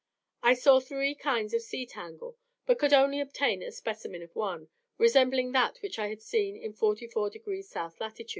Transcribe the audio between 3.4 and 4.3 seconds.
a specimen